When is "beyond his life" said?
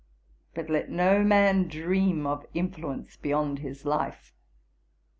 3.17-4.33